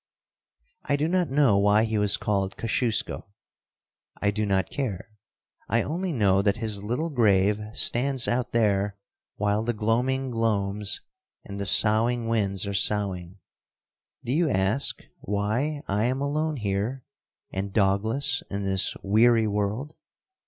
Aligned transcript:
I 0.85 0.95
do 0.95 1.07
not 1.07 1.29
know 1.29 1.59
why 1.59 1.83
he 1.83 1.99
was 1.99 2.17
called 2.17 2.57
Kosciusko. 2.57 3.27
I 4.19 4.31
do 4.31 4.47
not 4.47 4.71
care. 4.71 5.11
I 5.69 5.83
only 5.83 6.11
know 6.11 6.41
that 6.41 6.57
his 6.57 6.81
little 6.81 7.11
grave 7.11 7.59
stands 7.73 8.27
out 8.27 8.51
there 8.51 8.97
while 9.35 9.61
the 9.63 9.73
gloaming 9.75 10.31
gloams 10.31 11.01
and 11.45 11.59
the 11.61 11.67
soughing 11.67 12.27
winds 12.27 12.65
are 12.65 12.73
soughing. 12.73 13.37
Do 14.25 14.31
you 14.31 14.49
ask 14.49 15.03
why 15.19 15.83
I 15.87 16.05
am 16.05 16.19
alone 16.19 16.55
here 16.57 17.03
and 17.51 17.71
dogless 17.71 18.41
in 18.49 18.63
this 18.63 18.95
weary 19.03 19.45
world? 19.45 19.93